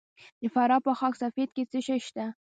د 0.41 0.43
فراه 0.53 0.81
په 0.85 0.91
خاک 0.99 1.13
سفید 1.23 1.49
کې 1.55 1.63
څه 1.71 1.79
شی 1.85 1.99
شته؟ 2.07 2.25